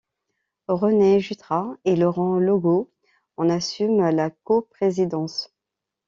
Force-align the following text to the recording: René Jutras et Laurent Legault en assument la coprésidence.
René 0.67 1.19
Jutras 1.19 1.75
et 1.85 1.95
Laurent 1.95 2.39
Legault 2.39 2.89
en 3.37 3.49
assument 3.51 4.09
la 4.09 4.31
coprésidence. 4.31 5.53